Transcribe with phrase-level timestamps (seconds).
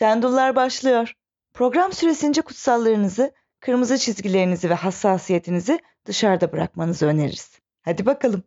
[0.00, 1.12] Şendullar başlıyor.
[1.54, 7.50] Program süresince kutsallarınızı, kırmızı çizgilerinizi ve hassasiyetinizi dışarıda bırakmanızı öneririz.
[7.84, 8.42] Hadi bakalım.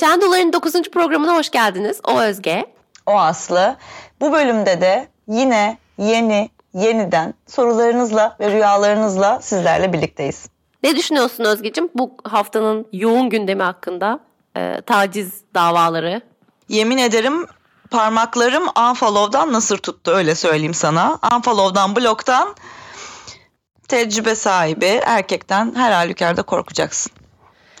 [0.00, 0.72] Şendulların 9.
[0.82, 2.00] programına hoş geldiniz.
[2.04, 2.66] O Özge.
[3.06, 3.76] O Aslı.
[4.20, 10.48] Bu bölümde de yine yeni, yeniden sorularınızla ve rüyalarınızla sizlerle birlikteyiz.
[10.82, 14.20] Ne düşünüyorsun Özgeciğim bu haftanın yoğun gündemi hakkında?
[14.56, 16.20] Ee, taciz davaları.
[16.68, 17.46] Yemin ederim
[17.90, 21.18] parmaklarım unfollow'dan nasır tuttu öyle söyleyeyim sana.
[21.34, 22.54] Unfollow'dan bloktan
[23.88, 27.12] tecrübe sahibi erkekten her halükarda korkacaksın.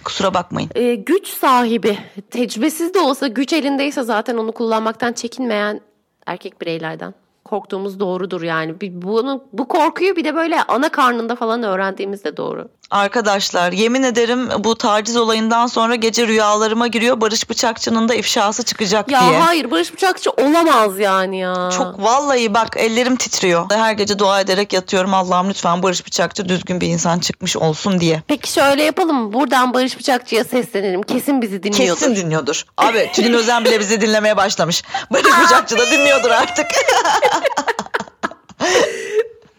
[0.04, 0.70] Kusura bakmayın.
[0.74, 1.98] Ee, güç sahibi,
[2.30, 5.80] tecrübesiz de olsa güç elindeyse zaten onu kullanmaktan çekinmeyen
[6.26, 7.14] erkek bireylerden
[7.46, 8.74] korktuğumuz doğrudur yani.
[8.80, 12.68] Bunu bu korkuyu bir de böyle ana karnında falan öğrendiğimiz de doğru.
[12.90, 19.10] Arkadaşlar yemin ederim bu taciz olayından sonra gece rüyalarıma giriyor Barış Bıçakçı'nın da ifşası çıkacak
[19.10, 19.32] ya diye.
[19.32, 21.70] Ya hayır Barış Bıçakçı olamaz yani ya.
[21.76, 23.70] Çok vallahi bak ellerim titriyor.
[23.70, 28.22] Her gece dua ederek yatıyorum Allah'ım lütfen Barış Bıçakçı düzgün bir insan çıkmış olsun diye.
[28.28, 29.32] Peki şöyle yapalım?
[29.32, 31.02] Buradan Barış Bıçakçı'ya seslenelim.
[31.02, 32.00] Kesin bizi dinliyordur.
[32.00, 32.64] Kesin dinliyordur.
[32.78, 34.82] Abi Tülin Özen bile bizi dinlemeye başlamış.
[35.10, 36.66] Barış Bıçakçı da dinliyordur artık.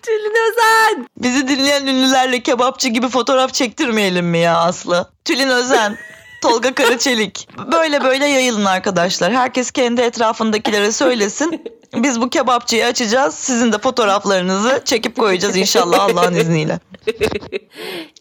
[0.02, 1.08] Tülin Özen.
[1.18, 5.12] Bizi dinleyen ünlülerle kebapçı gibi fotoğraf çektirmeyelim mi ya Aslı?
[5.26, 5.98] Tülin Özen.
[6.42, 7.48] Tolga Karaçelik.
[7.72, 9.34] Böyle böyle yayılın arkadaşlar.
[9.34, 11.64] Herkes kendi etrafındakilere söylesin.
[11.94, 13.36] Biz bu kebapçıyı açacağız.
[13.36, 16.80] Sizin de fotoğraflarınızı çekip koyacağız inşallah Allah'ın izniyle.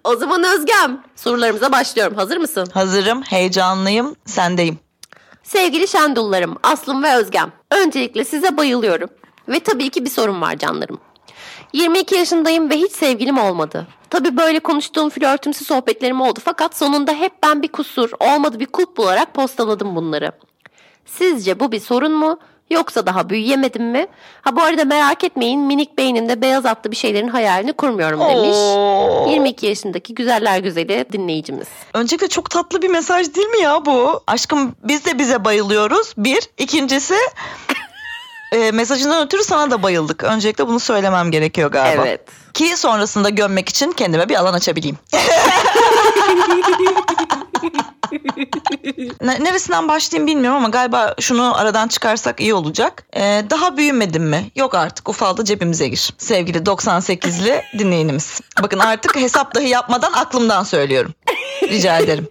[0.04, 2.16] o zaman Özgem sorularımıza başlıyorum.
[2.16, 2.68] Hazır mısın?
[2.74, 4.78] Hazırım, heyecanlıyım, sendeyim.
[5.42, 7.52] Sevgili Şendullarım, Aslım ve Özgem.
[7.70, 9.10] Öncelikle size bayılıyorum.
[9.48, 10.98] Ve tabii ki bir sorun var canlarım.
[11.72, 13.86] 22 yaşındayım ve hiç sevgilim olmadı.
[14.10, 18.96] Tabii böyle konuştuğum flörtümsü sohbetlerim oldu fakat sonunda hep ben bir kusur, olmadı bir kulp
[18.96, 20.32] bularak postaladım bunları.
[21.06, 22.38] Sizce bu bir sorun mu?
[22.70, 24.06] Yoksa daha büyüyemedim mi?
[24.42, 28.56] Ha bu arada merak etmeyin minik beynimde beyaz atlı bir şeylerin hayalini kurmuyorum demiş.
[28.56, 29.26] Oo.
[29.30, 31.68] 22 yaşındaki güzeller güzeli dinleyicimiz.
[31.94, 34.20] Öncelikle çok tatlı bir mesaj değil mi ya bu?
[34.26, 36.14] Aşkım biz de bize bayılıyoruz.
[36.16, 36.50] Bir.
[36.58, 37.14] ikincisi
[38.52, 40.24] e, mesajından ötürü sana da bayıldık.
[40.24, 42.06] Öncelikle bunu söylemem gerekiyor galiba.
[42.06, 42.20] Evet.
[42.54, 44.98] Ki sonrasında gömmek için kendime bir alan açabileyim.
[49.20, 53.06] Neresinden başlayayım bilmiyorum ama galiba şunu aradan çıkarsak iyi olacak.
[53.16, 54.50] Ee, daha büyümedim mi?
[54.56, 56.14] Yok artık ufaldı cebimize gir.
[56.18, 58.40] Sevgili 98'li dinleyenimiz.
[58.62, 61.14] Bakın artık hesap dahi yapmadan aklımdan söylüyorum.
[61.62, 62.28] Rica ederim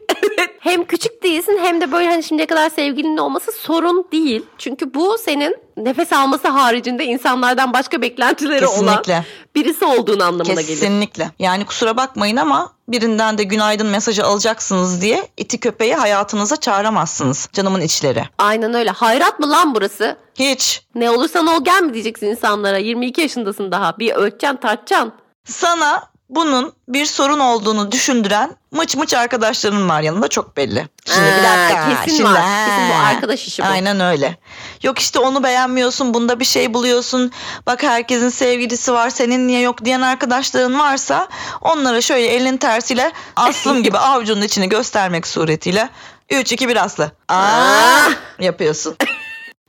[0.66, 4.46] hem küçük değilsin hem de böyle hani şimdiye kadar sevgilinin olması sorun değil.
[4.58, 9.14] Çünkü bu senin nefes alması haricinde insanlardan başka beklentileri Kesinlikle.
[9.14, 9.24] olan
[9.56, 10.74] birisi olduğun anlamına Kesinlikle.
[10.74, 10.80] gelir.
[10.82, 11.30] Kesinlikle.
[11.40, 17.82] Yani kusura bakmayın ama birinden de günaydın mesajı alacaksınız diye iti köpeği hayatınıza çağıramazsınız canımın
[17.82, 18.24] içleri.
[18.38, 18.90] Aynen öyle.
[18.90, 20.18] Hayrat mı lan burası?
[20.40, 20.82] Hiç.
[20.96, 22.78] Ne olursan ol gel mi diyeceksin insanlara.
[22.78, 24.00] 22 yaşındasın daha.
[24.00, 25.14] Bir ölçeceksin tartacaksın.
[25.46, 26.04] Sana
[26.36, 30.88] bunun bir sorun olduğunu düşündüren mıç mıç arkadaşların var yanında çok belli.
[31.06, 32.04] Şimdi ee, bir dakika.
[32.04, 32.42] Kesin şimdi, var.
[32.68, 33.68] Kesin bu arkadaş işi bu.
[33.68, 34.38] Aynen öyle.
[34.84, 37.32] Yok işte onu beğenmiyorsun bunda bir şey buluyorsun.
[37.68, 41.28] Bak herkesin sevgilisi var senin niye yok diyen arkadaşların varsa
[41.62, 45.90] onlara şöyle elin tersiyle aslım gibi avucunun içini göstermek suretiyle
[46.30, 47.12] 3 2 1 aslı.
[47.28, 48.10] Aa
[48.40, 48.96] yapıyorsun.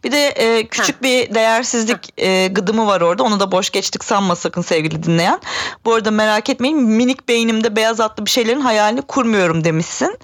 [0.04, 1.02] Bir de e, küçük ha.
[1.02, 3.22] bir değersizlik e, gıdımı var orada.
[3.22, 5.40] Onu da boş geçtik sanma sakın sevgili dinleyen.
[5.84, 10.18] Bu arada merak etmeyin minik beynimde beyaz atlı bir şeylerin hayalini kurmuyorum demişsin.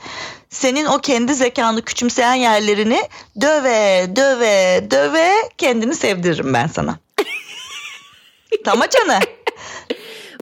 [0.51, 3.03] Senin o kendi zekanı küçümseyen yerlerini
[3.41, 6.99] döve döve döve kendini sevdiririm ben sana.
[8.65, 9.23] tamam canım.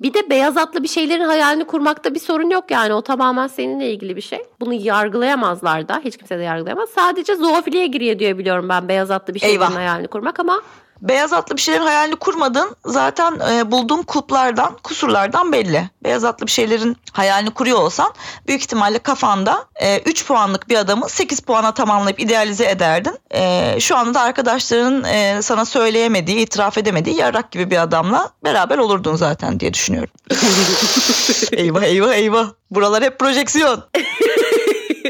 [0.03, 2.95] Bir de beyaz atlı bir şeylerin hayalini kurmakta bir sorun yok yani.
[2.95, 4.43] O tamamen seninle ilgili bir şey.
[4.61, 6.01] Bunu yargılayamazlar da.
[6.05, 6.91] Hiç kimse de yargılayamaz.
[6.91, 9.75] Sadece zoofiliye giriyor diye biliyorum ben beyaz atlı bir şeylerin Eyvah.
[9.75, 10.61] hayalini kurmak ama
[11.03, 12.77] Beyaz atlı bir şeylerin hayalini kurmadın.
[12.85, 15.91] Zaten e, bulduğum kulplardan, kusurlardan belli.
[16.05, 18.13] Beyaz atlı bir şeylerin hayalini kuruyor olsan
[18.47, 23.19] büyük ihtimalle kafanda e, 3 puanlık bir adamı 8 puana tamamlayıp idealize ederdin.
[23.35, 28.79] E, şu anda da arkadaşların e, sana söyleyemediği, itiraf edemediği yarrak gibi bir adamla beraber
[28.79, 30.11] olurdun zaten diye düşünüyorum.
[31.53, 32.47] eyvah eyvah eyvah.
[32.71, 33.85] Buralar hep projeksiyon.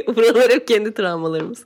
[0.16, 1.64] Buralar hep kendi travmalarımız.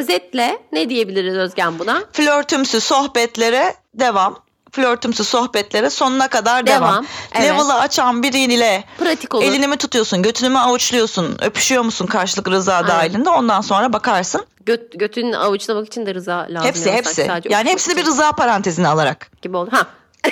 [0.00, 2.02] Özetle ne diyebiliriz Özgen buna?
[2.12, 4.38] Flörtümsü sohbetlere devam
[4.72, 6.92] flörtümsü sohbetlere sonuna kadar devam.
[6.92, 7.06] devam.
[7.34, 7.44] Evet.
[7.44, 9.44] Level'ı açan biriyle pratik olur.
[9.44, 12.88] Elini mi tutuyorsun, götünü mü avuçluyorsun, öpüşüyor musun karşılık rıza Aynen.
[12.88, 14.46] dahilinde ondan sonra bakarsın.
[14.66, 16.68] Göt, götünü avuçlamak için de rıza lazım.
[16.68, 17.24] Hepsi hepsi.
[17.26, 19.30] Sadece yani hepsini bir rıza parantezine alarak.
[19.42, 19.70] Gibi oldu.
[19.72, 19.86] Ha.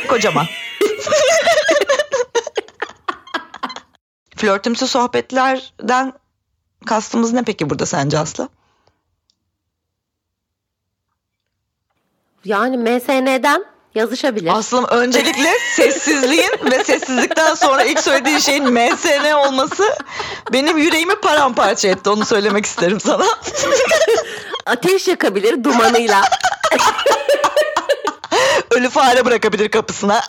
[0.08, 0.46] Kocaman.
[4.36, 6.12] Flörtümsü sohbetlerden
[6.86, 8.48] kastımız ne peki burada sence Aslı?
[12.44, 13.64] Yani MSN'den
[13.94, 14.50] yazışabilir.
[14.54, 19.96] Aslım öncelikle sessizliğin ve sessizlikten sonra ilk söylediğin şeyin MSN olması
[20.52, 22.10] benim yüreğimi paramparça etti.
[22.10, 23.24] Onu söylemek isterim sana.
[24.66, 26.20] Ateş yakabilir dumanıyla.
[28.70, 30.20] Ölü fare bırakabilir kapısına.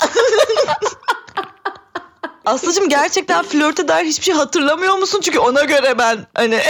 [2.46, 5.22] Aslıcığım gerçekten flörte dair hiçbir şey hatırlamıyor musun?
[5.24, 6.62] Çünkü ona göre ben hani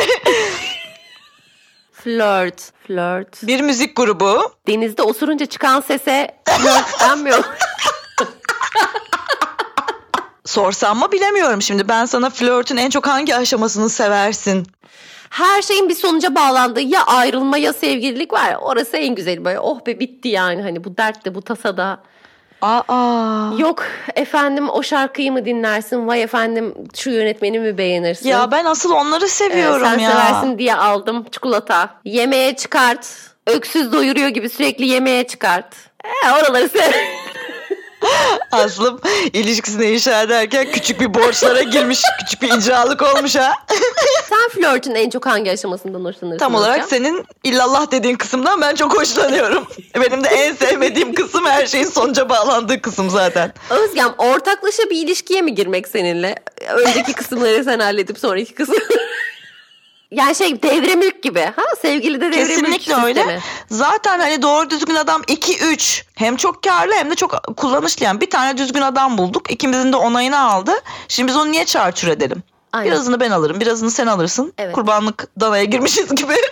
[2.03, 3.47] Flört, flört.
[3.47, 4.51] bir müzik grubu.
[4.67, 7.43] Denizde osurunca çıkan sese flört denmiyor.
[10.45, 11.87] Sorsam mı bilemiyorum şimdi.
[11.87, 14.67] Ben sana flörtün en çok hangi aşamasını seversin?
[15.29, 18.49] Her şeyin bir sonuca bağlandığı ya ayrılma ya sevgililik var.
[18.51, 22.03] ya, Orası en güzeli böyle oh be bitti yani hani bu dertte bu tasada.
[22.61, 23.49] Aa.
[23.57, 23.83] Yok
[24.15, 26.07] efendim o şarkıyı mı dinlersin?
[26.07, 28.29] Vay efendim şu yönetmeni mi beğenirsin?
[28.29, 30.11] Ya ben asıl onları Ee, seviyorum sen ya.
[30.11, 31.89] seversin diye aldım çikolata.
[32.05, 33.07] Yemeğe çıkart.
[33.47, 35.75] Öksüz doyuruyor gibi sürekli yemeğe çıkart.
[36.05, 36.91] Ee, oraları sev.
[38.51, 38.99] Aslım
[39.33, 42.01] ilişkisini inşa ederken küçük bir borçlara girmiş.
[42.19, 43.53] küçük bir icralık olmuş ha.
[44.29, 46.37] Sen flörtün en çok hangi aşamasından hoşlanırsın?
[46.37, 46.87] Tam olarak Özlem?
[46.89, 49.67] senin illallah dediğin kısımdan ben çok hoşlanıyorum.
[49.95, 53.53] Benim de en sevmediğim kısım her şeyin sonuca bağlandığı kısım zaten.
[53.69, 56.35] Özgem ortaklaşa bir ilişkiye mi girmek seninle?
[56.69, 58.75] Önceki kısımları sen halledip sonraki kısım.
[60.11, 61.39] Yani şey devre mülk gibi.
[61.55, 63.19] Ha sevgili de devre mülk Kesinlikle öyle.
[63.19, 63.41] sistemi.
[63.69, 66.03] Zaten hani doğru düzgün adam 2-3.
[66.15, 68.05] Hem çok karlı hem de çok kullanışlı.
[68.05, 69.51] Yani bir tane düzgün adam bulduk.
[69.51, 70.71] İkimizin de onayını aldı.
[71.07, 72.43] Şimdi biz onu niye çarçur edelim?
[72.73, 72.91] Aynen.
[72.91, 74.53] Birazını ben alırım, birazını sen alırsın.
[74.57, 74.75] Evet.
[74.75, 76.33] Kurbanlık danaya girmişiz gibi.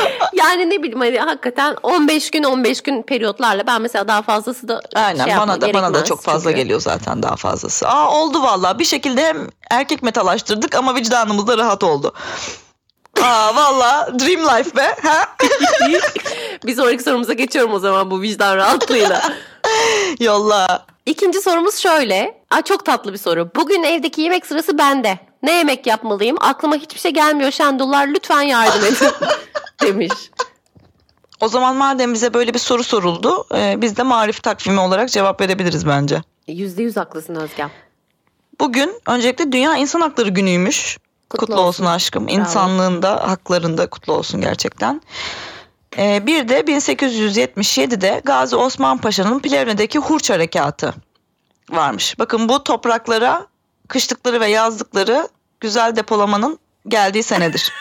[0.32, 4.80] Yani ne bileyim hani hakikaten 15 gün 15 gün periyotlarla ben mesela daha fazlası da
[4.94, 6.62] Aynen şey bana da bana da çok fazla çünkü.
[6.62, 7.88] geliyor zaten daha fazlası.
[7.88, 12.12] Aa oldu vallahi bir şekilde hem erkek metalaştırdık ama vicdanımız da rahat oldu.
[13.22, 14.96] Aa vallahi dream life be.
[15.02, 15.18] Ha?
[16.66, 19.22] Bir sonraki sorumuza geçiyorum o zaman bu vicdan rahatlığıyla.
[20.20, 20.86] Yolla.
[21.06, 22.40] İkinci sorumuz şöyle.
[22.50, 23.50] Aa, çok tatlı bir soru.
[23.56, 25.18] Bugün evdeki yemek sırası bende.
[25.46, 26.36] Ne yemek yapmalıyım?
[26.40, 28.08] Aklıma hiçbir şey gelmiyor Şendullar.
[28.08, 29.08] Lütfen yardım edin.
[29.82, 30.12] demiş.
[31.40, 35.40] O zaman madem bize böyle bir soru soruldu, e, biz de marif takvimi olarak cevap
[35.40, 36.22] verebiliriz bence.
[36.46, 37.70] Yüzde yüz haklısın Özgem.
[38.60, 40.98] Bugün öncelikle Dünya İnsan Hakları Günü'ymüş.
[41.30, 41.84] Kutlu Kutlu, olsun.
[41.84, 41.84] olsun.
[41.84, 42.26] aşkım.
[42.28, 42.36] Bravo.
[42.36, 45.02] İnsanlığında, haklarında kutlu olsun gerçekten.
[45.98, 50.94] Ee, bir de 1877'de Gazi Osman Paşa'nın Plevne'deki Hurç Harekatı
[51.70, 52.18] varmış.
[52.18, 53.46] Bakın bu topraklara
[53.88, 55.28] kışlıkları ve yazlıkları
[55.60, 56.58] güzel depolamanın
[56.88, 57.72] geldiği senedir.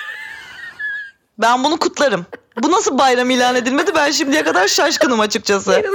[1.37, 2.25] ben bunu kutlarım.
[2.63, 5.83] Bu nasıl bayram ilan edilmedi ben şimdiye kadar şaşkınım açıkçası.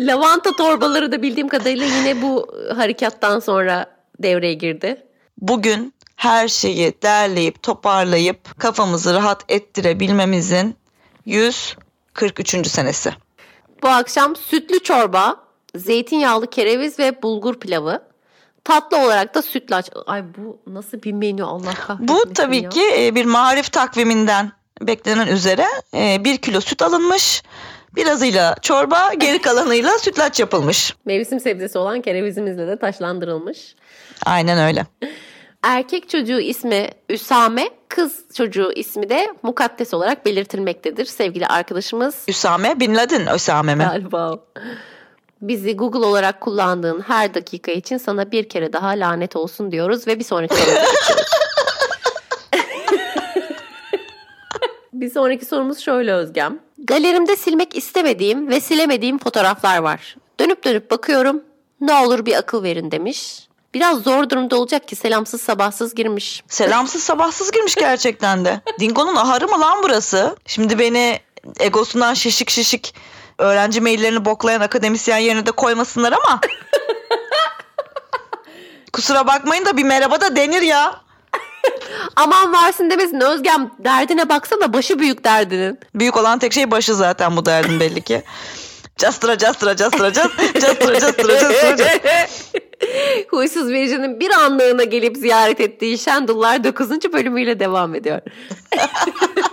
[0.00, 3.86] Lavanta torbaları da bildiğim kadarıyla yine bu harekattan sonra
[4.22, 5.06] devreye girdi.
[5.38, 10.76] bugün her şeyi derleyip toparlayıp kafamızı rahat ettirebilmemizin
[11.26, 12.66] 143.
[12.66, 13.12] senesi.
[13.82, 15.36] Bu akşam sütlü çorba,
[15.76, 18.11] zeytinyağlı kereviz ve bulgur pilavı.
[18.64, 19.90] Tatlı olarak da sütlaç.
[20.06, 22.68] Ay bu nasıl bir menü Allah kahretmesin Bu tabii ya.
[22.68, 27.42] ki e, bir marif takviminden beklenen üzere e, bir kilo süt alınmış.
[27.94, 30.96] Birazıyla çorba, geri kalanıyla sütlaç yapılmış.
[31.04, 33.74] Mevsim sebzesi olan kerevizimizle de taşlandırılmış.
[34.26, 34.86] Aynen öyle.
[35.62, 42.14] Erkek çocuğu ismi Üsame, kız çocuğu ismi de Mukaddes olarak belirtilmektedir sevgili arkadaşımız.
[42.28, 43.84] Üsame Bin Laden Üsame mi?
[43.84, 44.38] Galiba.
[45.42, 50.18] Bizi Google olarak kullandığın her dakika için sana bir kere daha lanet olsun diyoruz ve
[50.18, 51.26] bir sonraki sorumuza geçiyoruz.
[54.92, 56.58] bir sonraki sorumuz şöyle Özgem.
[56.78, 60.16] Galerimde silmek istemediğim ve silemediğim fotoğraflar var.
[60.40, 61.42] Dönüp dönüp bakıyorum.
[61.80, 63.48] Ne olur bir akıl verin demiş.
[63.74, 66.42] Biraz zor durumda olacak ki selamsız sabahsız girmiş.
[66.48, 68.60] Selamsız sabahsız girmiş gerçekten de.
[68.80, 70.36] Dingo'nun aharı mı lan burası?
[70.46, 71.20] Şimdi beni
[71.60, 72.94] egosundan şişik şişik
[73.42, 76.40] öğrenci maillerini boklayan akademisyen yerine de koymasınlar ama.
[78.92, 81.02] Kusura bakmayın da bir merhaba da denir ya.
[82.16, 85.78] Aman varsın demesin Özgem derdine baksana başı büyük derdinin.
[85.94, 88.22] Büyük olan tek şey başı zaten bu derdin belli ki.
[88.96, 92.28] Castıra castıra castıra castıra castıra castıra castıra.
[93.30, 96.90] Huysuz Virgin'in bir anlığına gelip ziyaret ettiği Şendullar 9.
[96.90, 98.20] bölümüyle devam ediyor.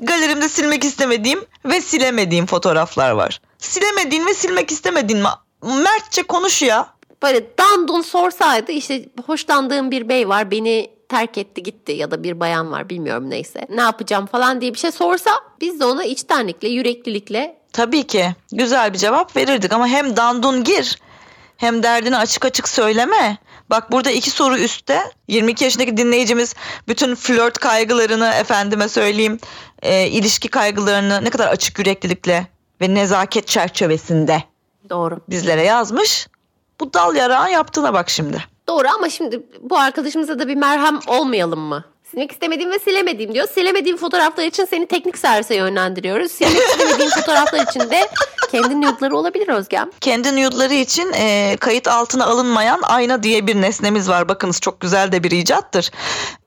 [0.00, 3.40] Galerimde silmek istemediğim ve silemediğim fotoğraflar var.
[3.58, 5.28] Silemediğin ve silmek istemediğin mi?
[5.62, 6.88] Mertçe konuş ya.
[7.22, 12.40] Böyle dandun sorsaydı işte hoşlandığım bir bey var beni terk etti gitti ya da bir
[12.40, 13.66] bayan var bilmiyorum neyse.
[13.68, 18.92] Ne yapacağım falan diye bir şey sorsa biz de ona içtenlikle yüreklilikle Tabii ki güzel
[18.92, 20.98] bir cevap verirdik ama hem dandun gir
[21.58, 23.38] hem derdini açık açık söyleme.
[23.70, 25.02] Bak burada iki soru üstte.
[25.28, 26.54] 22 yaşındaki dinleyicimiz
[26.88, 29.38] bütün flört kaygılarını efendime söyleyeyim
[29.82, 32.46] e, ilişki kaygılarını ne kadar açık yüreklilikle
[32.80, 34.42] ve nezaket çerçevesinde
[34.90, 35.20] Doğru.
[35.28, 36.28] bizlere yazmış.
[36.80, 38.44] Bu dal yarağın yaptığına bak şimdi.
[38.68, 41.84] Doğru ama şimdi bu arkadaşımıza da bir merhem olmayalım mı?
[42.10, 43.48] Silmek istemediğim ve silemediğim diyor.
[43.54, 46.32] Silemediğim fotoğraflar için seni teknik servise yönlendiriyoruz.
[46.32, 48.08] Silmek istemediğim fotoğraflar için de
[48.50, 49.90] kendi nude'ları olabilir Özgem.
[50.00, 54.28] Kendi nude'ları için e, kayıt altına alınmayan ayna diye bir nesnemiz var.
[54.28, 55.90] Bakınız çok güzel de bir icattır.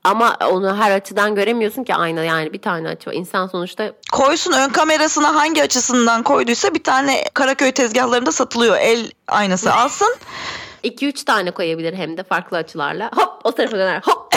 [0.04, 3.14] Ama onu her açıdan göremiyorsun ki ayna yani bir tane açı var.
[3.14, 8.76] İnsan sonuçta Koysun ön kamerasına hangi açısından koyduysa bir tane Karaköy tezgahlarında satılıyor.
[8.76, 10.16] El aynası alsın.
[10.84, 13.10] 2-3 tane koyabilir hem de farklı açılarla.
[13.16, 14.02] Hop o tarafa döner.
[14.04, 14.31] Hop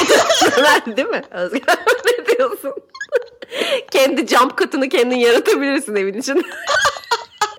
[0.98, 1.62] değil mi Özgem?
[2.06, 2.74] ne diyorsun?
[3.92, 6.46] Kendi jump katını kendin yaratabilirsin evin için.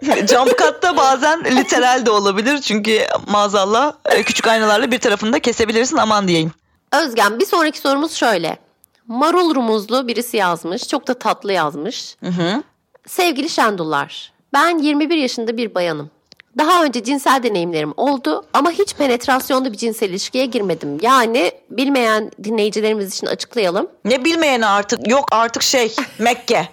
[0.03, 2.61] Jump cut'ta bazen literal de olabilir.
[2.61, 6.53] Çünkü maazallah e, küçük aynalarla bir tarafını da kesebilirsin aman diyeyim.
[6.93, 8.59] Özgem bir sonraki sorumuz şöyle.
[9.07, 10.89] Marul rumuzlu birisi yazmış.
[10.89, 12.17] Çok da tatlı yazmış.
[12.21, 12.63] Hı hı.
[13.07, 16.11] Sevgili Şendullar, ben 21 yaşında bir bayanım.
[16.59, 20.99] Daha önce cinsel deneyimlerim oldu ama hiç penetrasyonda bir cinsel ilişkiye girmedim.
[21.03, 23.89] Yani bilmeyen dinleyicilerimiz için açıklayalım.
[24.05, 26.69] Ne bilmeyene artık yok artık şey Mekke.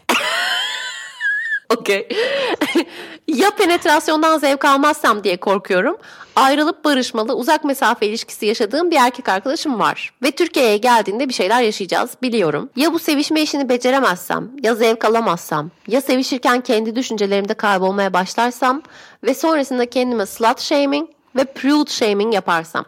[1.78, 2.08] Okey.
[3.34, 5.98] Ya penetrasyondan zevk almazsam diye korkuyorum.
[6.36, 10.14] Ayrılıp barışmalı uzak mesafe ilişkisi yaşadığım bir erkek arkadaşım var.
[10.24, 12.70] Ve Türkiye'ye geldiğinde bir şeyler yaşayacağız biliyorum.
[12.76, 18.82] Ya bu sevişme işini beceremezsem, ya zevk alamazsam, ya sevişirken kendi düşüncelerimde kaybolmaya başlarsam
[19.24, 22.86] ve sonrasında kendime slut shaming ve prude shaming yaparsam.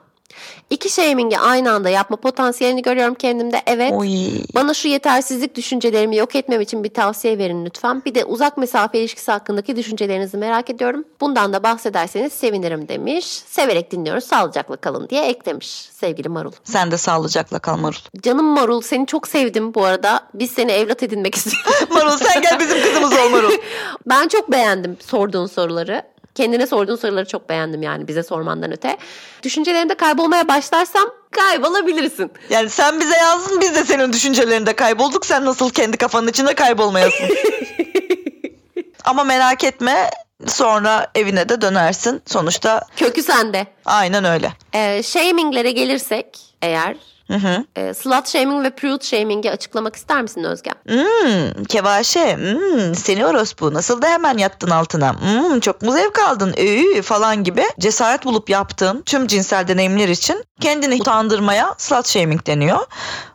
[0.70, 3.62] İki shaming'i aynı anda yapma potansiyelini görüyorum kendimde.
[3.68, 3.94] Evet.
[3.94, 4.10] Oy.
[4.56, 8.02] Bana şu yetersizlik düşüncelerimi yok etmem için bir tavsiye verin lütfen.
[8.06, 11.06] Bir de uzak mesafe ilişkisi hakkındaki düşüncelerinizi merak ediyorum.
[11.22, 13.26] Bundan da bahsederseniz sevinirim demiş.
[13.26, 16.52] Severek dinliyoruz sağlıcakla kalın diye eklemiş sevgili Marul.
[16.64, 17.98] Sen de sağlıcakla kal Marul.
[18.22, 20.20] Canım Marul seni çok sevdim bu arada.
[20.34, 21.92] Biz seni evlat edinmek istiyoruz.
[21.92, 23.52] Marul sen gel bizim kızımız ol Marul.
[24.06, 26.04] ben çok beğendim sorduğun soruları.
[26.36, 28.98] Kendine sorduğun soruları çok beğendim yani bize sormandan öte.
[29.44, 32.32] Düşüncelerinde kaybolmaya başlarsam kaybolabilirsin.
[32.50, 35.26] Yani sen bize yazdın biz de senin düşüncelerinde kaybolduk.
[35.26, 37.26] Sen nasıl kendi kafanın içinde kaybolmayasın.
[39.06, 40.10] Ama merak etme
[40.48, 42.22] sonra evine de dönersin.
[42.26, 43.68] Sonuçta Kökü sende.
[43.86, 44.54] aynen öyle.
[44.74, 46.96] Ee, shaminglere gelirsek eğer
[47.28, 47.66] Hı hı.
[47.76, 50.76] e, slut shaming ve prude shaming'i açıklamak ister misin Özgem?
[50.88, 56.54] Hmm, kevaşe, hmm, seni orospu nasıl da hemen yattın altına, hmm, çok mu zevk aldın,
[56.58, 62.80] Üü, falan gibi cesaret bulup yaptığın tüm cinsel deneyimler için kendini utandırmaya slut shaming deniyor.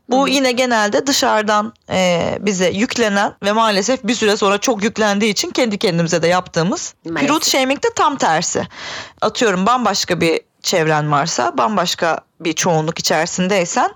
[0.09, 5.51] Bu yine genelde dışarıdan e, bize yüklenen ve maalesef bir süre sonra çok yüklendiği için
[5.51, 6.95] kendi kendimize de yaptığımız.
[7.05, 7.29] Maalesef.
[7.29, 8.67] Prude shaming de tam tersi.
[9.21, 13.91] Atıyorum bambaşka bir çevren varsa, bambaşka bir çoğunluk içerisindeysen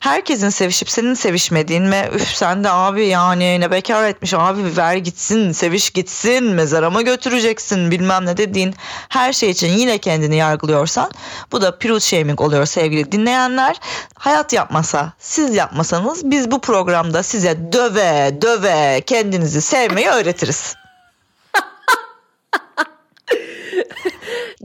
[0.00, 4.96] herkesin sevişip senin sevişmediğin ve üf sen de abi yani ne bekar etmiş abi ver
[4.96, 8.74] gitsin seviş gitsin mezara mı götüreceksin bilmem ne dediğin
[9.08, 11.10] her şey için yine kendini yargılıyorsan
[11.52, 13.76] bu da prude shaming oluyor sevgili dinleyenler.
[14.14, 20.79] Hayat yapmasa siz yapmasanız biz bu programda size döve döve kendinizi sevmeyi öğretiriz.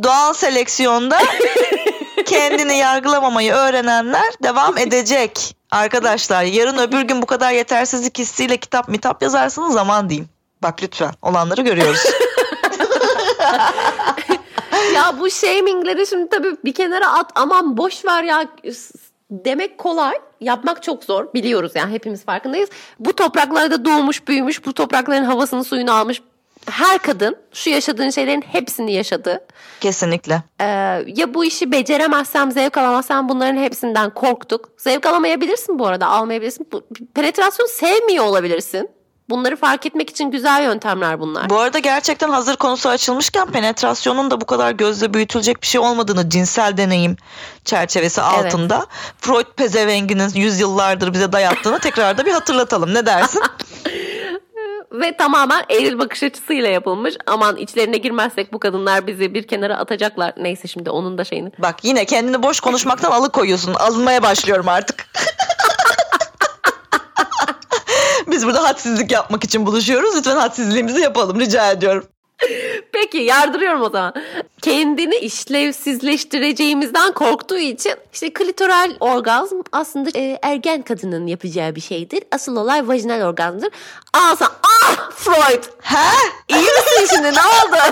[0.03, 1.19] Doğal seleksiyonda
[2.25, 5.55] kendini yargılamamayı öğrenenler devam edecek.
[5.71, 10.29] Arkadaşlar yarın öbür gün bu kadar yetersizlik hissiyle kitap mitap yazarsınız zaman diyeyim.
[10.63, 11.99] Bak lütfen olanları görüyoruz.
[14.95, 18.45] ya bu shamingleri şimdi tabii bir kenara at aman boş ver ya
[19.31, 20.15] demek kolay.
[20.41, 21.33] Yapmak çok zor.
[21.33, 22.69] Biliyoruz yani hepimiz farkındayız.
[22.99, 26.21] Bu topraklarda doğmuş, büyümüş, bu toprakların havasını suyunu almış
[26.69, 29.39] her kadın şu yaşadığın şeylerin hepsini yaşadı.
[29.81, 30.43] Kesinlikle.
[30.59, 30.65] Ee,
[31.15, 34.69] ya bu işi beceremezsem, zevk alamazsam bunların hepsinden korktuk.
[34.77, 36.67] Zevk alamayabilirsin bu arada, almayabilirsin.
[36.71, 36.81] Bu,
[37.15, 38.89] penetrasyon sevmiyor olabilirsin.
[39.29, 41.49] Bunları fark etmek için güzel yöntemler bunlar.
[41.49, 46.29] Bu arada gerçekten hazır konusu açılmışken penetrasyonun da bu kadar gözle büyütülecek bir şey olmadığını
[46.29, 47.17] cinsel deneyim
[47.63, 48.45] çerçevesi Evet.
[48.45, 48.85] altında
[49.17, 52.93] Freud pezevenginin yüzyıllardır bize dayattığını tekrar da bir hatırlatalım.
[52.93, 53.41] Ne dersin?
[55.01, 57.15] Ve tamamen eril bakış açısıyla yapılmış.
[57.27, 60.33] Aman içlerine girmezsek bu kadınlar bizi bir kenara atacaklar.
[60.37, 61.51] Neyse şimdi onun da şeyini.
[61.59, 63.73] Bak yine kendini boş konuşmaktan alıkoyuyorsun.
[63.73, 65.07] Alınmaya başlıyorum artık.
[68.27, 70.15] Biz burada hadsizlik yapmak için buluşuyoruz.
[70.17, 72.03] Lütfen hadsizliğimizi yapalım rica ediyorum.
[72.91, 74.13] Peki yardırıyorum o zaman.
[74.61, 82.23] Kendini işlevsizleştireceğimizden korktuğu için işte klitoral orgazm aslında e, ergen kadının yapacağı bir şeydir.
[82.31, 83.69] Asıl olay vajinal orgazmdır.
[84.13, 84.47] Aa sen
[85.15, 86.15] Freud He?
[86.47, 87.77] iyi misin şimdi ne oldu?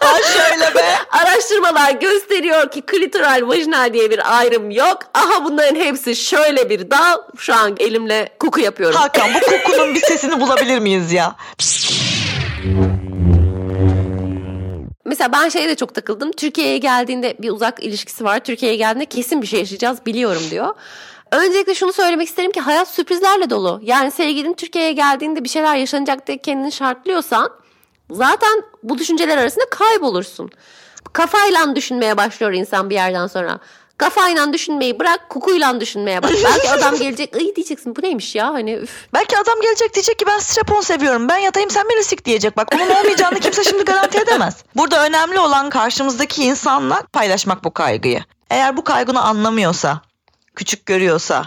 [0.00, 0.84] Ha şöyle be.
[1.10, 4.98] Araştırmalar gösteriyor ki klitoral vajinal diye bir ayrım yok.
[5.14, 7.18] Aha bunların hepsi şöyle bir dal.
[7.38, 8.96] Şu an elimle koku yapıyorum.
[8.96, 11.36] Hakan bu kokunun bir sesini bulabilir miyiz ya?
[15.04, 16.32] Mesela ben şeye de çok takıldım.
[16.32, 18.38] Türkiye'ye geldiğinde bir uzak ilişkisi var.
[18.40, 20.74] Türkiye'ye geldiğinde kesin bir şey yaşayacağız biliyorum diyor.
[21.32, 23.80] Öncelikle şunu söylemek isterim ki hayat sürprizlerle dolu.
[23.82, 27.50] Yani sevgilin Türkiye'ye geldiğinde bir şeyler yaşanacak diye kendini şartlıyorsan
[28.10, 30.50] zaten bu düşünceler arasında kaybolursun.
[31.12, 33.58] Kafayla düşünmeye başlıyor insan bir yerden sonra.
[33.98, 36.30] Kafayla düşünmeyi bırak kukuyla düşünmeye bak.
[36.44, 39.06] Belki adam gelecek ıy diyeceksin bu neymiş ya hani üf.
[39.14, 41.28] Belki adam gelecek diyecek ki ben strapon seviyorum.
[41.28, 42.56] Ben yatayım sen beni sik diyecek.
[42.56, 44.56] Bak bunun olmayacağını kimse şimdi garanti edemez.
[44.76, 48.20] Burada önemli olan karşımızdaki insanla paylaşmak bu kaygıyı.
[48.50, 50.00] Eğer bu kaygını anlamıyorsa,
[50.56, 51.44] küçük görüyorsa,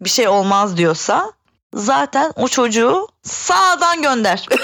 [0.00, 1.32] bir şey olmaz diyorsa
[1.74, 4.48] zaten o çocuğu sağdan gönder.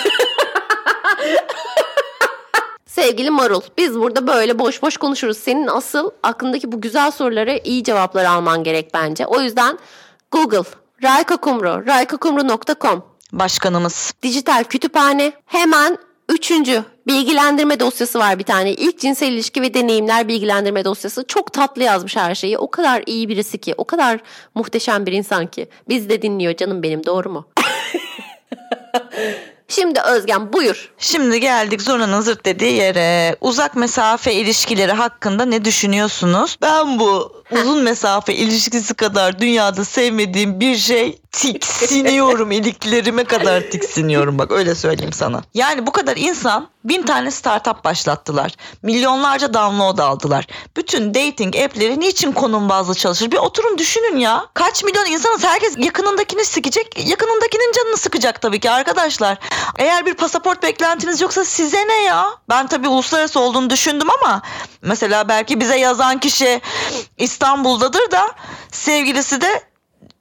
[2.86, 5.38] Sevgili Marul, biz burada böyle boş boş konuşuruz.
[5.38, 9.26] Senin asıl aklındaki bu güzel sorulara iyi cevaplar alman gerek bence.
[9.26, 9.78] O yüzden
[10.30, 10.70] Google,
[11.02, 14.14] Rayka Kumru, raykakumru.com, Başkanımız.
[14.22, 15.98] dijital kütüphane, hemen
[16.28, 18.73] üçüncü bilgilendirme dosyası var bir tane.
[18.73, 21.25] İlk cinsel ilişki ve deneyimler bilgilendirme dosyası.
[21.28, 22.58] Çok tatlı yazmış her şeyi.
[22.58, 24.20] O kadar iyi birisi ki, o kadar
[24.54, 25.68] muhteşem bir insan ki.
[25.88, 27.49] Biz de dinliyor canım benim, doğru mu?
[29.68, 30.92] Şimdi Özgen buyur.
[30.99, 33.37] Şimdi geldik Zona'nın zırt dediği yere.
[33.40, 36.56] Uzak mesafe ilişkileri hakkında ne düşünüyorsunuz?
[36.62, 42.50] Ben bu uzun mesafe ilişkisi kadar dünyada sevmediğim bir şey tiksiniyorum.
[42.50, 45.42] iliklerime kadar tiksiniyorum bak öyle söyleyeyim sana.
[45.54, 48.52] Yani bu kadar insan bin tane startup başlattılar.
[48.82, 50.46] Milyonlarca download aldılar.
[50.76, 53.30] Bütün dating app'leri niçin konum bazlı çalışır?
[53.30, 54.46] Bir oturun düşünün ya.
[54.54, 56.86] Kaç milyon insanız herkes yakınındakini sıkacak.
[57.08, 59.38] Yakınındakinin canını sıkacak tabii ki arkadaşlar.
[59.78, 62.26] Eğer bir pasaport beklentiniz yoksa size ne ya?
[62.48, 64.42] Ben tabii uluslararası olduğunu düşündüm ama
[64.82, 66.60] mesela belki bize yazan kişi
[67.34, 68.30] İstanbul'dadır da
[68.72, 69.62] sevgilisi de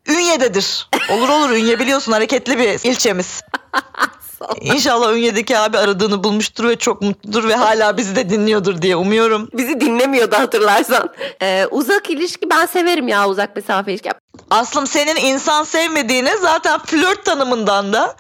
[0.08, 0.90] Ünye'dedir.
[1.10, 3.42] Olur olur Ünye biliyorsun hareketli bir ilçemiz.
[4.62, 9.50] İnşallah Ünye'deki abi aradığını bulmuştur ve çok mutludur ve hala bizi de dinliyordur diye umuyorum.
[9.54, 11.10] Bizi dinlemiyordu hatırlarsan.
[11.42, 14.10] Ee, uzak ilişki ben severim ya uzak mesafe ilişki.
[14.50, 18.16] Aslım senin insan sevmediğini zaten flört tanımından da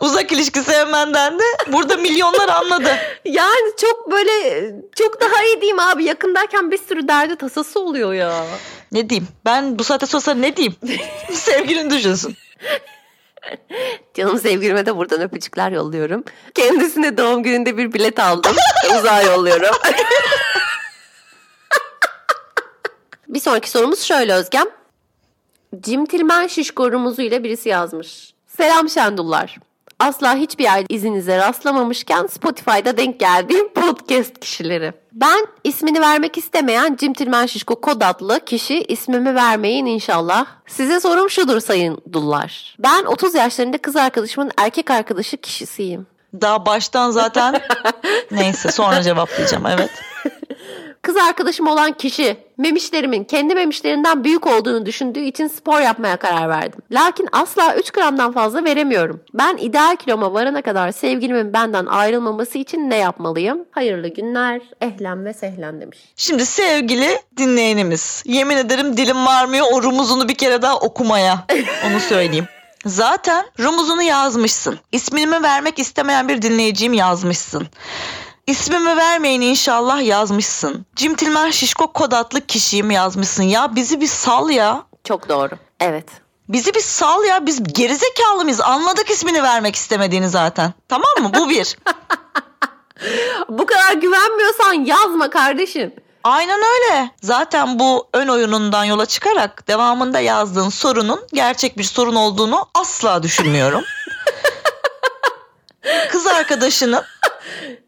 [0.00, 2.90] uzak ilişki sevmenden de burada milyonlar anladı.
[3.24, 6.04] Yani çok böyle çok daha iyi diyeyim abi.
[6.04, 8.44] Yakındayken bir sürü derdi tasası oluyor ya.
[8.92, 9.28] Ne diyeyim?
[9.44, 10.76] Ben bu saate sonra ne diyeyim?
[11.32, 12.36] Sevgilin düşünsün.
[14.14, 16.24] Canım sevgilime de buradan öpücükler yolluyorum.
[16.54, 18.56] Kendisine doğum gününde bir bilet aldım.
[18.98, 19.76] Uzağa yolluyorum.
[23.28, 24.66] bir sonraki sorumuz şöyle Özgem.
[25.80, 28.34] Cimtilmen şişko rumuzu ile birisi yazmış.
[28.46, 29.58] Selam Şendullar.
[30.02, 34.92] Asla hiçbir yerde izinize rastlamamışken Spotify'da denk geldiğim podcast kişileri.
[35.12, 40.46] Ben ismini vermek istemeyen Cimtilmen Şişko kod adlı kişi ismimi vermeyin inşallah.
[40.66, 42.76] Size sorum şudur sayın dullar.
[42.78, 46.06] Ben 30 yaşlarında kız arkadaşımın erkek arkadaşı kişisiyim.
[46.40, 47.60] Daha baştan zaten
[48.30, 49.90] neyse sonra cevaplayacağım evet.
[51.02, 56.80] Kız arkadaşım olan kişi memişlerimin kendi memişlerinden büyük olduğunu düşündüğü için spor yapmaya karar verdim.
[56.90, 59.20] Lakin asla 3 gramdan fazla veremiyorum.
[59.34, 63.64] Ben ideal kiloma varana kadar sevgilimin benden ayrılmaması için ne yapmalıyım?
[63.70, 65.98] Hayırlı günler, ehlen ve sehlen demiş.
[66.16, 71.46] Şimdi sevgili dinleyenimiz yemin ederim dilim varmıyor o rumuzunu bir kere daha okumaya
[71.86, 72.46] onu söyleyeyim.
[72.86, 74.78] Zaten rumuzunu yazmışsın.
[74.92, 77.66] İsmimi vermek istemeyen bir dinleyiciyim yazmışsın.
[78.46, 80.86] İsmimi vermeyin inşallah yazmışsın.
[80.96, 83.42] Cimtilmen Şişko kod adlı kişiyim yazmışsın.
[83.42, 84.82] Ya bizi bir sal ya.
[85.04, 85.54] Çok doğru.
[85.80, 86.08] Evet.
[86.48, 87.46] Bizi bir sal ya.
[87.46, 88.60] Biz gerizekalı mıyız?
[88.60, 90.72] Anladık ismini vermek istemediğini zaten.
[90.88, 91.30] Tamam mı?
[91.34, 91.76] Bu bir.
[93.48, 95.94] Bu kadar güvenmiyorsan yazma kardeşim.
[96.24, 97.10] Aynen öyle.
[97.22, 103.84] Zaten bu ön oyunundan yola çıkarak devamında yazdığın sorunun gerçek bir sorun olduğunu asla düşünmüyorum.
[106.10, 107.02] Kız arkadaşının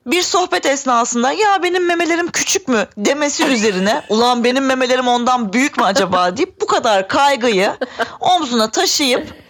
[0.06, 5.78] bir sohbet esnasında ya benim memelerim küçük mü demesi üzerine ulan benim memelerim ondan büyük
[5.78, 7.76] mü acaba deyip bu kadar kaygıyı
[8.20, 9.44] omzuna taşıyıp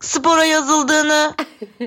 [0.00, 1.34] spora yazıldığını,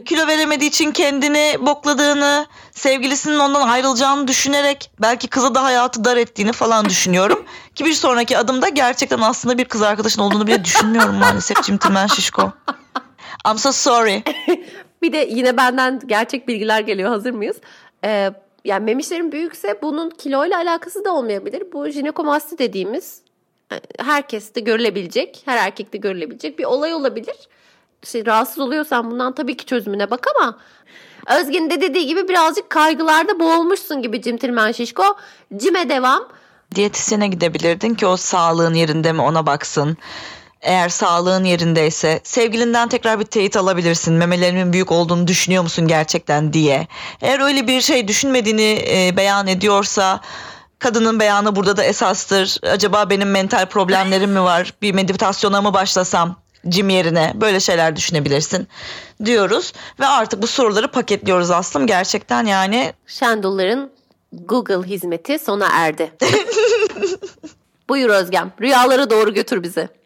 [0.06, 6.52] kilo veremediği için kendini bokladığını, sevgilisinin ondan ayrılacağını düşünerek belki kıza da hayatı dar ettiğini
[6.52, 7.46] falan düşünüyorum.
[7.76, 12.52] Ki bir sonraki adımda gerçekten aslında bir kız arkadaşın olduğunu bile düşünmüyorum maalesef Cimtimen Şişko.
[13.48, 14.24] I'm so sorry.
[15.02, 17.10] Bir de yine benden gerçek bilgiler geliyor.
[17.10, 17.58] Hazır mıyız?
[18.06, 18.32] Ee,
[18.66, 21.64] yani memişlerin büyükse bunun kiloyla alakası da olmayabilir.
[21.74, 23.22] Bu jinekomasti dediğimiz
[24.00, 27.36] herkeste görülebilecek, her erkekte görülebilecek bir olay olabilir.
[28.04, 30.58] İşte rahatsız oluyorsan bundan tabii ki çözümüne bak ama
[31.40, 35.04] Özge'nin de dediği gibi birazcık kaygılarda boğulmuşsun gibi Cimtirmen Şişko.
[35.58, 36.28] Cime devam.
[36.76, 39.98] Diyetisyene gidebilirdin ki o sağlığın yerinde mi ona baksın.
[40.62, 44.14] Eğer sağlığın yerindeyse sevgilinden tekrar bir teyit alabilirsin.
[44.14, 46.88] Memelerimin büyük olduğunu düşünüyor musun gerçekten diye.
[47.22, 50.22] Eğer öyle bir şey düşünmediğini e, beyan ediyorsa
[50.80, 52.58] kadının beyanı burada da esastır.
[52.64, 54.74] Acaba benim mental problemlerim mi var?
[54.82, 56.36] Bir meditasyona mı başlasam?
[56.70, 58.68] Cim yerine böyle şeyler düşünebilirsin
[59.26, 63.90] diyoruz ve artık bu soruları paketliyoruz aslım gerçekten yani Şendulların
[64.34, 66.12] Google hizmeti sona erdi.
[67.90, 68.52] Buyur Özgem.
[68.62, 70.01] Rüyalara doğru götür bizi.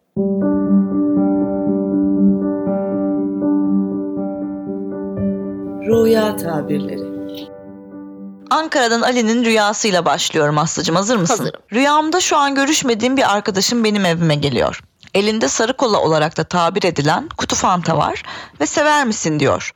[5.96, 7.50] Rüya tabirleri.
[8.50, 11.38] Ankara'dan Ali'nin rüyasıyla başlıyorum Aslı'cım hazır mısın?
[11.38, 11.62] Hazırım.
[11.74, 14.84] Rüyamda şu an görüşmediğim bir arkadaşım benim evime geliyor.
[15.14, 18.24] Elinde sarı kola olarak da tabir edilen kutu fanta var
[18.62, 19.72] ve sever misin diyor.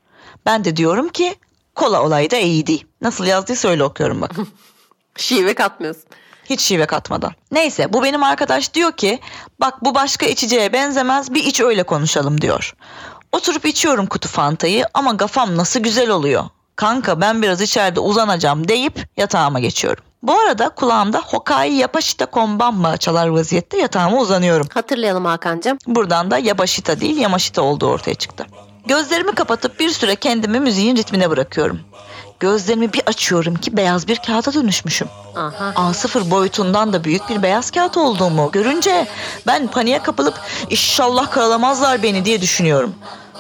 [0.46, 1.36] Ben de diyorum ki
[1.76, 2.80] kola olayı da iyiydi.
[3.02, 4.32] Nasıl yazdıysa öyle okuyorum bak.
[5.18, 6.04] Şive katmıyorsun.
[6.46, 7.32] Hiç şive katmadan.
[7.52, 9.20] Neyse bu benim arkadaş diyor ki
[9.60, 12.76] bak bu başka içeceğe benzemez bir iç öyle konuşalım diyor.
[13.32, 16.44] Oturup içiyorum kutu fantayı ama kafam nasıl güzel oluyor.
[16.76, 20.04] Kanka ben biraz içeride uzanacağım deyip yatağıma geçiyorum.
[20.24, 24.68] Bu arada kulağımda Hokai Yapashita Konbanba çalar vaziyette yatağıma uzanıyorum.
[24.74, 25.78] Hatırlayalım Hakan'cığım.
[25.88, 28.46] Buradan da Yabashita değil Yamashita olduğu ortaya çıktı.
[28.86, 31.80] Gözlerimi kapatıp bir süre kendimi müziğin ritmine bırakıyorum.
[32.40, 35.08] Gözlerimi bir açıyorum ki beyaz bir kağıda dönüşmüşüm.
[35.36, 35.74] Aha.
[35.76, 39.08] A0 boyutundan da büyük bir beyaz kağıt olduğumu görünce
[39.48, 40.34] ben paniğe kapılıp
[40.70, 42.96] inşallah karalamazlar beni diye düşünüyorum.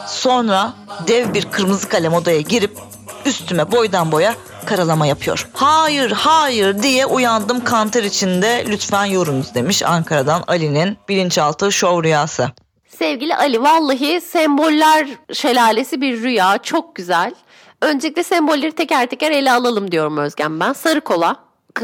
[0.07, 0.73] Sonra
[1.07, 2.77] dev bir kırmızı kalem odaya girip
[3.25, 4.35] üstüme boydan boya
[4.65, 5.49] karalama yapıyor.
[5.53, 12.51] Hayır hayır diye uyandım kanter içinde lütfen yorunuz demiş Ankara'dan Ali'nin bilinçaltı şov rüyası.
[12.99, 16.57] Sevgili Ali vallahi semboller şelalesi bir rüya.
[16.57, 17.33] Çok güzel.
[17.81, 20.73] Öncelikle sembolleri teker teker ele alalım diyorum Özgen ben.
[20.73, 21.35] Sarı kola.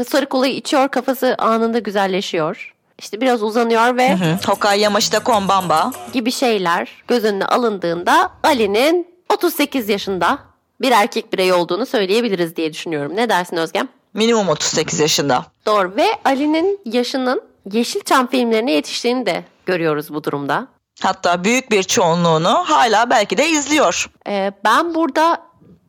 [0.08, 2.74] Sarı kolayı içiyor kafası anında güzelleşiyor.
[2.98, 5.92] İşte biraz uzanıyor ve Hı, Hokkaido Yamashita Konbanba.
[6.12, 10.38] gibi şeyler göz önüne alındığında Ali'nin 38 yaşında
[10.80, 13.16] bir erkek birey olduğunu söyleyebiliriz diye düşünüyorum.
[13.16, 13.88] Ne dersin Özgem?
[14.14, 15.44] Minimum 38 yaşında.
[15.66, 20.66] Doğru ve Ali'nin yaşının Yeşilçam filmlerine yetiştiğini de görüyoruz bu durumda.
[21.02, 24.10] Hatta büyük bir çoğunluğunu hala belki de izliyor.
[24.28, 25.38] Ee, ben burada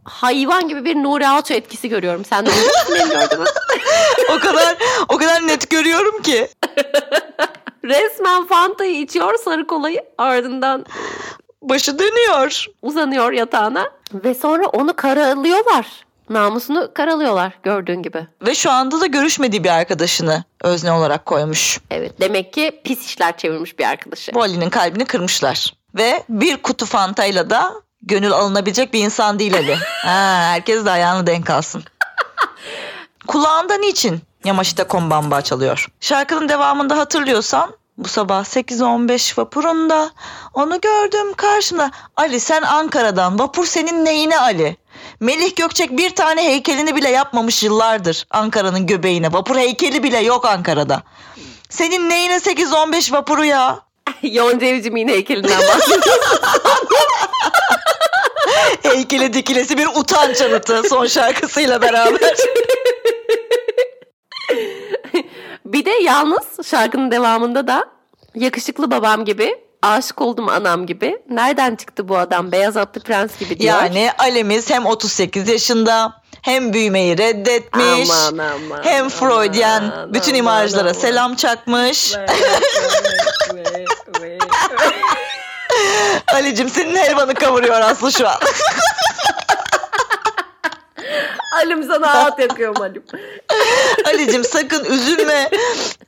[0.09, 2.25] hayvan gibi bir Nuri Alço etkisi görüyorum.
[2.25, 3.45] Sen de onu gördün mü?
[4.31, 4.77] O kadar
[5.09, 6.47] o kadar net görüyorum ki.
[7.85, 10.85] Resmen Fanta'yı içiyor sarı kolayı ardından
[11.61, 12.65] Başı dönüyor.
[12.81, 15.85] uzanıyor yatağına ve sonra onu karalıyorlar.
[16.29, 18.27] Namusunu karalıyorlar gördüğün gibi.
[18.41, 21.79] Ve şu anda da görüşmediği bir arkadaşını özne olarak koymuş.
[21.91, 24.33] Evet demek ki pis işler çevirmiş bir arkadaşı.
[24.33, 25.73] Bu Ali'nin kalbini kırmışlar.
[25.95, 29.75] Ve bir kutu fantayla da gönül alınabilecek bir insan değil Ali.
[29.75, 31.83] Ha, herkes de ayağını denk alsın.
[33.27, 35.87] Kulağında niçin Yamashita Konbanba çalıyor?
[35.99, 40.11] Şarkının devamında hatırlıyorsan bu sabah 8.15 vapurunda
[40.53, 41.91] onu gördüm karşımda.
[42.15, 44.77] Ali sen Ankara'dan vapur senin neyine Ali?
[45.19, 49.33] Melih Gökçek bir tane heykelini bile yapmamış yıllardır Ankara'nın göbeğine.
[49.33, 51.03] Vapur heykeli bile yok Ankara'da.
[51.69, 53.79] Senin neyine 8-15 vapuru ya?
[54.21, 56.23] Yonca Evcimik'in heykelinden bahsediyorum.
[58.83, 62.35] Heykeli dikilesi bir utanç anıtı son şarkısıyla beraber.
[65.65, 67.85] bir de yalnız şarkının devamında da
[68.35, 71.19] yakışıklı babam gibi, aşık oldum anam gibi.
[71.29, 72.51] Nereden çıktı bu adam?
[72.51, 73.75] Beyaz atlı prens gibi diyor.
[73.75, 78.09] Yani Alemiz hem 38 yaşında hem büyümeyi reddetmiş.
[78.29, 80.93] Aman, aman, hem Freudian aman, bütün aman, imajlara aman.
[80.93, 82.13] selam çakmış.
[86.33, 88.39] Ali'cim senin helvanı kavuruyor Aslı şu an.
[91.55, 93.03] Alim sana hayat yakıyorum Alim.
[94.05, 95.49] Ali'cim sakın üzülme.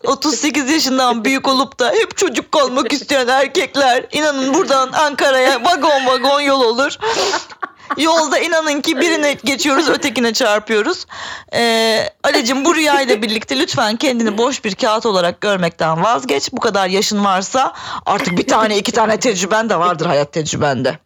[0.06, 6.40] 38 yaşından büyük olup da hep çocuk kalmak isteyen erkekler inanın buradan Ankara'ya vagon vagon
[6.42, 6.98] yol olur.
[7.98, 11.06] Yolda inanın ki birine geçiyoruz ötekine çarpıyoruz.
[11.54, 16.50] Ee, Ali'cim bu rüyayla birlikte lütfen kendini boş bir kağıt olarak görmekten vazgeç.
[16.54, 17.74] Bu kadar yaşın varsa
[18.06, 21.00] artık bir tane iki tane tecrüben de vardır hayat tecrübende.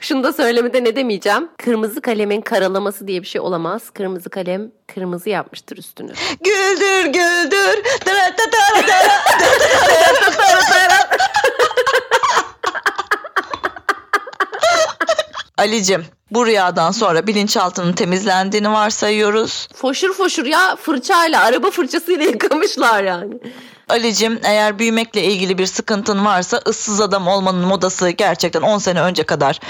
[0.00, 1.48] Şunu da söylemede ne demeyeceğim.
[1.58, 3.90] Kırmızı kalemin karalaması diye bir şey olamaz.
[3.90, 6.12] Kırmızı kalem kırmızı yapmıştır üstünü.
[6.44, 7.82] Güldür güldür.
[15.58, 19.68] Alicim bu rüyadan sonra bilinçaltının temizlendiğini varsayıyoruz.
[19.74, 23.34] Foşur foşur ya fırçayla araba fırçasıyla yıkamışlar yani.
[23.88, 29.24] Alicim eğer büyümekle ilgili bir sıkıntın varsa ıssız adam olmanın modası gerçekten 10 sene önce
[29.24, 29.60] kadar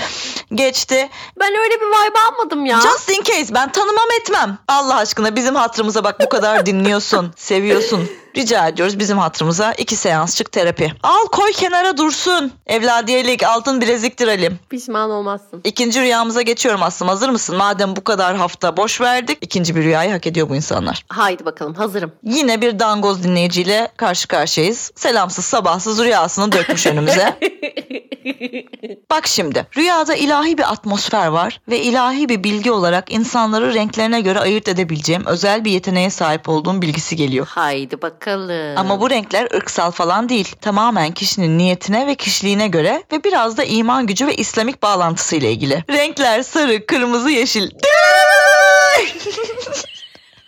[0.55, 1.09] geçti.
[1.41, 2.81] Ben öyle bir vibe almadım ya.
[2.81, 4.59] Just in case ben tanımam etmem.
[4.69, 8.09] Allah aşkına bizim hatırımıza bak bu kadar dinliyorsun, seviyorsun.
[8.37, 10.93] Rica ediyoruz bizim hatırımıza iki seansçık terapi.
[11.03, 12.53] Al koy kenara dursun.
[12.67, 14.59] Evladiyelik altın bileziktir Alim.
[14.71, 15.61] Pişman olmazsın.
[15.65, 17.09] İkinci rüyamıza geçiyorum Aslım.
[17.09, 17.57] Hazır mısın?
[17.57, 19.39] Madem bu kadar hafta boş verdik.
[19.41, 21.05] ikinci bir rüyayı hak ediyor bu insanlar.
[21.09, 22.13] Haydi bakalım hazırım.
[22.23, 24.93] Yine bir dangoz dinleyiciyle karşı karşıyayız.
[24.97, 27.39] Selamsız sabahsız rüyasını dökmüş önümüze.
[29.11, 34.41] Bak şimdi rüyada ilahi bir atmosfer var ve ilahi bir bilgi olarak insanları renklerine göre
[34.41, 37.47] ayırt edebileceğim özel bir yeteneğe sahip olduğum bilgisi geliyor.
[37.51, 38.79] Haydi bakalım.
[38.79, 40.55] Ama bu renkler ırksal falan değil.
[40.61, 45.85] Tamamen kişinin niyetine ve kişiliğine göre ve biraz da iman gücü ve İslamik bağlantısıyla ilgili.
[45.91, 47.71] Renkler sarı, kırmızı, yeşil.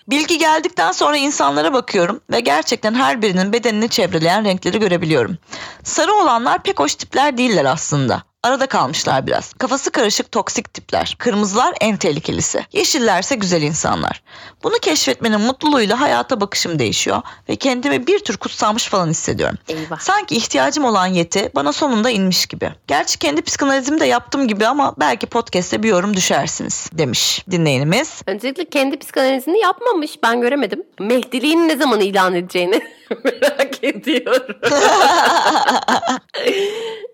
[0.08, 5.38] Bilgi geldikten sonra insanlara bakıyorum ve gerçekten her birinin bedenini çevreleyen renkleri görebiliyorum.
[5.82, 8.22] Sarı olanlar pek hoş tipler değiller aslında.
[8.46, 9.52] Arada kalmışlar biraz.
[9.52, 11.16] Kafası karışık toksik tipler.
[11.18, 12.66] Kırmızılar en tehlikelisi.
[12.72, 14.22] Yeşillerse güzel insanlar.
[14.62, 19.58] Bunu keşfetmenin mutluluğuyla hayata bakışım değişiyor ve kendimi bir tür kutsanmış falan hissediyorum.
[19.68, 19.98] Eyvah.
[19.98, 22.72] Sanki ihtiyacım olan yeti bana sonunda inmiş gibi.
[22.86, 28.22] Gerçi kendi psikanalizimi de yaptım gibi ama belki podcast'te bir yorum düşersiniz demiş dinleyenimiz.
[28.26, 30.10] Öncelikle kendi psikanalizini yapmamış.
[30.22, 30.82] Ben göremedim.
[31.00, 32.80] Mehdiliğini ne zaman ilan edeceğini
[33.24, 34.56] merak ediyorum.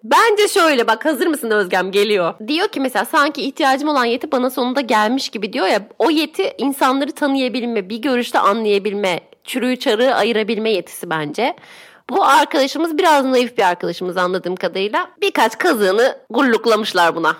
[0.04, 2.34] Bence şöyle bak hazır mısın Özgem geliyor.
[2.48, 5.82] Diyor ki mesela sanki ihtiyacım olan yeti bana sonunda gelmiş gibi diyor ya.
[5.98, 11.56] O yeti insanları tanıyabilme, bir görüşte anlayabilme, çürüğü çarığı ayırabilme yetisi bence.
[12.10, 15.10] Bu arkadaşımız biraz naif bir arkadaşımız anladığım kadarıyla.
[15.20, 17.36] Birkaç kazığını gulluklamışlar buna.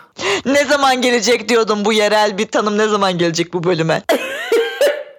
[0.47, 4.03] Ne zaman gelecek diyordum bu yerel bir tanım ne zaman gelecek bu bölüme?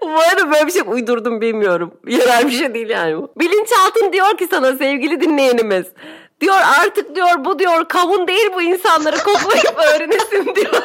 [0.01, 1.93] Bu arada böyle bir şey uydurdum bilmiyorum.
[2.07, 3.31] Yerel bir şey değil yani bu.
[3.39, 5.85] Bilinçaltın diyor ki sana sevgili dinleyenimiz.
[6.43, 10.83] Diyor artık diyor bu diyor kavun değil bu insanları koklayıp öğrenesin diyor.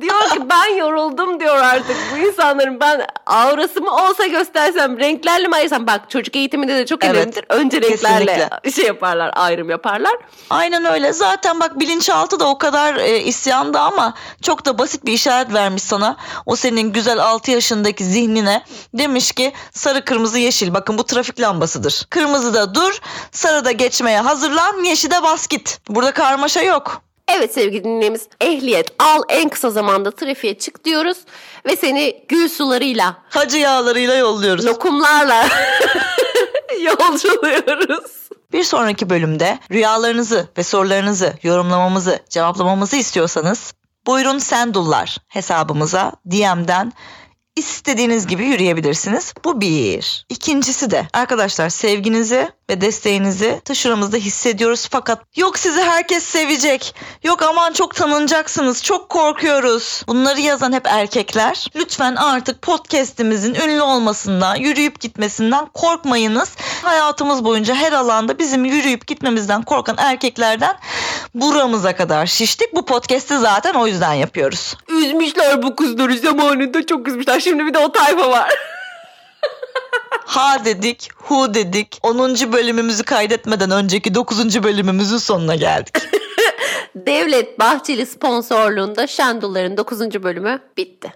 [0.00, 5.54] Diyor ki ben yoruldum diyor artık bu insanların ben aurası mı olsa göstersem renklerle mi
[5.56, 7.44] ayırsam bak çocuk eğitiminde de çok Evet, önemlidir.
[7.48, 8.70] Önce renklerle kesinlikle.
[8.72, 10.16] şey yaparlar ayrım yaparlar.
[10.50, 11.12] Aynen öyle.
[11.12, 15.82] Zaten bak bilinçaltı da o kadar e, isyanda ama çok da basit bir işaret vermiş
[15.82, 16.16] sana.
[16.46, 18.62] O senin güzel 6 yaşındaki zihnine
[18.94, 20.74] demiş ki sarı kırmızı yeşil.
[20.74, 22.06] Bakın bu trafik lambasıdır.
[22.10, 22.98] Kırmızıda dur,
[23.32, 25.78] sarıda geçmeye hazırlan, yeşilde bas git.
[25.88, 27.02] Burada karmaşa yok.
[27.28, 31.18] Evet sevgili dinleyimiz ehliyet al en kısa zamanda trafiğe çık diyoruz
[31.66, 34.66] ve seni gül sularıyla Hacı yağlarıyla yolluyoruz.
[34.66, 35.48] lokumlarla
[36.80, 38.28] yolculuyoruz.
[38.52, 43.74] Bir sonraki bölümde rüyalarınızı ve sorularınızı yorumlamamızı, cevaplamamızı istiyorsanız
[44.06, 46.92] buyurun Sendullar hesabımıza DM'den
[47.56, 49.34] istediğiniz gibi yürüyebilirsiniz.
[49.44, 50.26] Bu bir.
[50.28, 56.94] İkincisi de arkadaşlar sevginizi ve desteğinizi taşıramızda hissediyoruz fakat yok sizi herkes sevecek.
[57.22, 58.82] Yok aman çok tanınacaksınız.
[58.82, 60.02] Çok korkuyoruz.
[60.08, 61.70] Bunları yazan hep erkekler.
[61.76, 66.56] Lütfen artık podcast'imizin ünlü olmasından, yürüyüp gitmesinden korkmayınız.
[66.82, 70.76] Hayatımız boyunca her alanda bizim yürüyüp gitmemizden korkan erkeklerden
[71.34, 72.74] buramıza kadar şiştik.
[72.74, 74.76] Bu podcast'i zaten o yüzden yapıyoruz.
[74.88, 77.40] Üzmüşler bu kızları zamanında çok üzmüşler.
[77.40, 78.54] Şimdi bir de o tayfa var.
[80.26, 81.98] Ha dedik, hu dedik.
[82.02, 82.52] 10.
[82.52, 84.62] bölümümüzü kaydetmeden önceki 9.
[84.62, 85.94] bölümümüzün sonuna geldik.
[86.94, 90.00] Devlet Bahçeli sponsorluğunda Şendulların 9.
[90.00, 91.12] bölümü bitti.